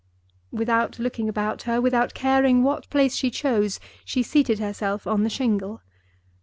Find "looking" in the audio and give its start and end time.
0.97-1.29